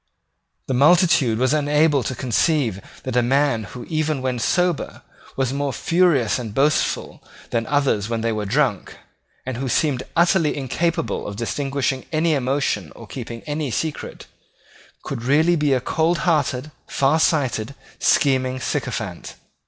The 0.67 0.73
multitude 0.73 1.37
was 1.37 1.53
unable 1.53 2.01
to 2.01 2.15
conceive 2.15 2.81
that 3.03 3.15
a 3.15 3.21
man 3.21 3.65
who, 3.65 3.85
even 3.87 4.23
when 4.23 4.39
sober, 4.39 5.03
was 5.35 5.53
more 5.53 5.71
furious 5.71 6.39
and 6.39 6.55
boastful 6.55 7.21
than 7.51 7.67
others 7.67 8.09
when 8.09 8.21
they 8.21 8.31
were 8.31 8.47
drunk, 8.47 8.97
and 9.45 9.57
who 9.57 9.69
seemed 9.69 10.01
utterly 10.15 10.57
incapable 10.57 11.27
of 11.27 11.35
disguising 11.35 12.07
any 12.11 12.33
emotion 12.33 12.91
or 12.95 13.05
keeping 13.05 13.43
any 13.43 13.69
secret, 13.69 14.25
could 15.03 15.21
really 15.21 15.55
be 15.55 15.71
a 15.71 15.79
coldhearted, 15.79 16.71
farsighted, 16.87 17.75
scheming 17.99 18.59
sycophant. 18.59 19.35